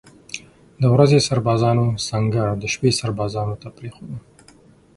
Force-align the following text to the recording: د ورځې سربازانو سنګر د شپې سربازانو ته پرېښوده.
د 0.81 0.83
ورځې 0.93 1.19
سربازانو 1.27 1.85
سنګر 2.07 2.49
د 2.59 2.63
شپې 2.73 2.89
سربازانو 3.01 3.55
ته 3.61 3.67
پرېښوده. 3.77 4.17